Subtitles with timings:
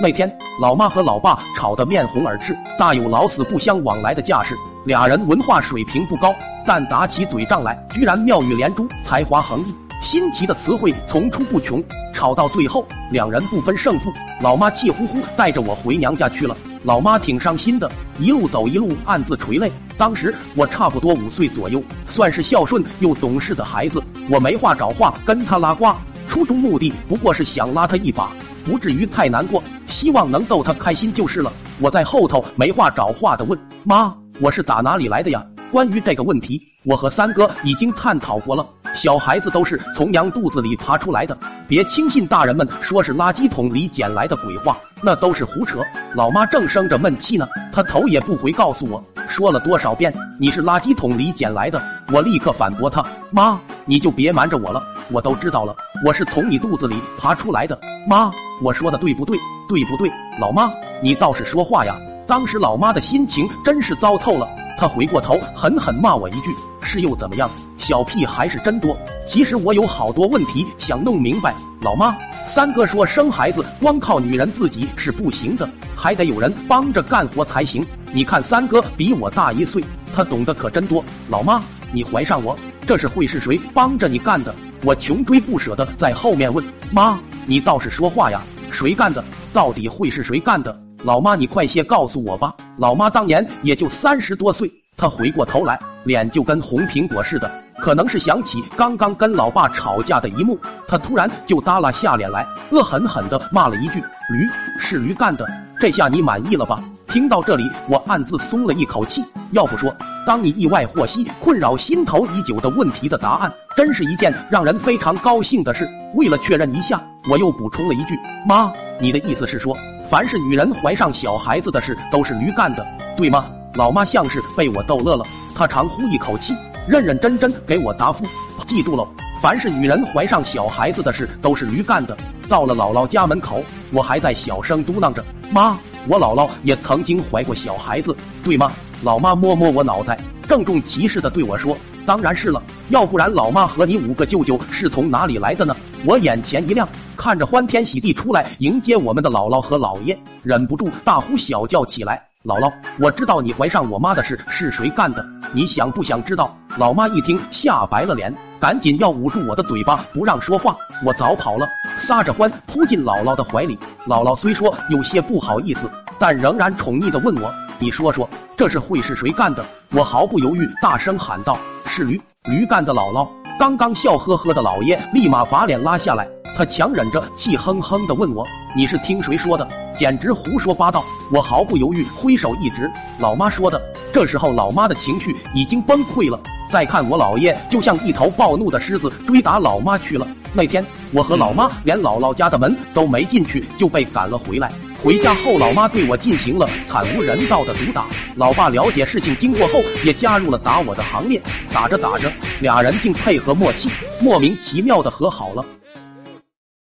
[0.00, 4.56] 那天，老妈和老爸吵得面红耳赤，大有老死不相往来的架势。
[4.84, 6.34] 俩人文化水平不高，
[6.66, 11.82] 但打起嘴仗来，居然妙语连珠，才华横溢，新奇的词汇层出不穷。
[12.14, 14.10] 吵到最后，两人不分胜负，
[14.40, 16.56] 老妈气呼呼带着我回娘家去了。
[16.84, 17.88] 老妈挺伤心的，
[18.18, 19.70] 一路走一路暗自垂泪。
[19.96, 25.94] 当时我差不多五岁左右，算是孝顺又懂事的孩子，我没话找话跟他拉呱，
[26.28, 28.32] 初衷目的不过是想拉他一把，
[28.64, 31.52] 不至于太难过，希望能逗他开心就是了。
[31.80, 38.66] 我在后头没话找话的问妈：“我是打哪里来的呀？”关于这个问题，我和三哥已经探讨过了。
[38.94, 41.36] 小孩子都是从娘肚子里爬出来的，
[41.66, 45.78] 别轻信大人们说是垃圾桶里捡来的鬼话，那都是胡扯。
[46.12, 51.80] 老妈正生着闷气呢，她头也不回告诉我，说了多少遍你是垃圾桶里捡来的。
[52.12, 57.78] 我立刻反驳她，妈，你就别瞒着我了，我都知道了，我是从你肚子里爬出来的。
[58.08, 58.28] 妈，
[58.60, 59.38] 我说的对不对？
[59.68, 60.10] 对不对？
[60.40, 60.68] 老妈，
[61.00, 61.96] 你倒是说话呀！
[62.26, 66.50] 当时老妈的心情真是糟透了，她回过头狠狠骂我一句
[66.82, 67.48] ：“是又怎么样？
[67.78, 68.96] 小屁还是真多。”
[69.28, 71.54] 其实我有好多问题想弄明白。
[71.82, 72.16] 老妈，
[72.48, 77.86] 三哥说生孩子光靠女人自己是不行的，还得有人帮着干活才行。
[78.12, 79.80] 你看三哥比我大一岁，
[80.12, 81.04] 他懂得可真多。
[81.28, 84.52] 老妈，你怀上我，这是会是谁帮着你干的？
[84.84, 87.16] 我穷追不舍的在后面问妈
[87.46, 89.22] ：“你倒是说话呀，谁干的？
[89.52, 92.52] 到底会是谁干的？”老妈，你快些告诉我吧！
[92.78, 104.00] 老妈当年也就三十多岁，她回过头来，脸就跟红苹果似的，可能是想起刚刚跟老爸吵架的一幕，她突然就耷拉下脸来，恶狠狠地骂了一句
[104.32, 104.48] ：“驴
[104.80, 106.82] 是驴干的！”这下你满意了吧？
[107.12, 109.22] 听到这里，我暗自松了一口气。
[109.50, 109.94] 要不说，
[110.26, 115.86] 当你意外获悉困扰心头已久的问题的答案，真是一件让人非常高兴的事。
[116.14, 116.98] 为了确认一下，
[117.30, 118.18] 我又补充了一句
[118.48, 119.76] ：“妈，你的意思是说？”
[120.08, 123.44] 凡是女人怀上小孩子的事，都是驴干的，对吗？
[123.74, 125.22] 老妈像是被我逗乐了，
[125.54, 126.56] 她长呼一口气，
[126.88, 128.24] 认认真真给我答复。
[128.66, 129.06] 记住喽，
[129.42, 132.16] 凡是女人怀上小孩子的事，都是驴干的。
[132.48, 133.62] 到了姥姥家门口，
[133.92, 135.22] 我还在小声嘟囔着
[135.52, 135.76] ：“妈，
[136.08, 140.18] 我姥姥也曾经怀过小孩子，对吗？”老妈摸摸我脑袋，
[140.48, 141.76] 郑重其事的对我说
[142.06, 145.74] ：“当然是了，要不然老妈和你五个舅舅是从哪里来的呢？”
[146.06, 146.88] 我眼前一亮。
[147.14, 160.74] 看着欢天喜地出来迎接我们的姥姥和姥爷，忍不住大呼小叫起来：“姥姥，我知道你怀上我妈的事是谁干的，你想不想知道？”老妈一听吓白了脸，赶紧要捂住我的嘴巴不让说话。
[161.04, 161.68] 我早跑了，
[162.02, 163.78] 撒着欢扑进姥姥的怀里。
[164.06, 169.64] 姥姥虽说有些不好意思，但仍然宠溺的问我：“你说说，这是会是谁干的？”
[169.94, 172.20] 我毫不犹豫大声喊道：“是驴，
[172.50, 176.28] 驴干的！”姥姥刚刚笑呵呵的姥爷立马把脸拉下来。
[176.54, 178.46] 他强忍着气哼哼地问我
[178.76, 179.66] ：“你是听谁说的？
[179.98, 181.02] 简直胡说八道！”
[181.32, 183.80] 我毫不犹豫挥手一指：“老妈说的。”
[184.12, 186.38] 这时候，老妈的情绪已经崩溃了。
[186.72, 190.26] 再看我姥爷，就像一头暴怒的狮子追打老妈去了。
[190.54, 194.72] 那天，我和老妈连姥姥家的门都没进去，就被赶了回来。
[195.02, 198.06] 回家后，老妈对我进行了惨无人道的毒打。
[198.36, 201.38] 老爸了解事情经过后，也加入了打我的行列。
[201.70, 205.62] 打着打着，俩人竟配合默契，莫名其妙的和好了。